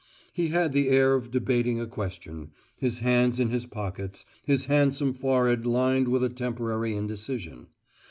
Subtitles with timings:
[0.33, 5.13] He had the air of debating a question, his hands in his pockets, his handsome
[5.13, 7.67] forehead lined with a temporary indecision.